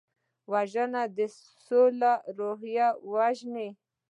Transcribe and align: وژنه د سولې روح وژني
وژنه 0.51 1.01
د 1.17 1.19
سولې 1.65 2.13
روح 2.37 2.61
وژني 3.13 3.69